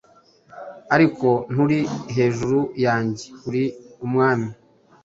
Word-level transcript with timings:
Ariko 0.95 1.27
nturi 1.51 1.79
hejuru 2.15 2.59
yanjye, 2.85 3.25
uri 3.47 3.63
Umwami 4.05 4.49